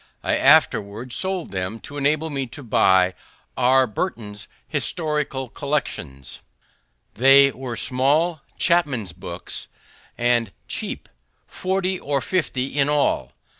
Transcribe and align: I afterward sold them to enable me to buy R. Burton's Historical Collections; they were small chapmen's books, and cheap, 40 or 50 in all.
I 0.23 0.35
afterward 0.35 1.13
sold 1.13 1.51
them 1.51 1.77
to 1.81 1.95
enable 1.95 2.31
me 2.31 2.47
to 2.47 2.63
buy 2.63 3.13
R. 3.55 3.85
Burton's 3.85 4.47
Historical 4.67 5.47
Collections; 5.47 6.41
they 7.13 7.51
were 7.51 7.77
small 7.77 8.41
chapmen's 8.57 9.13
books, 9.13 9.67
and 10.17 10.51
cheap, 10.67 11.07
40 11.45 11.99
or 11.99 12.19
50 12.19 12.65
in 12.79 12.89
all. 12.89 13.33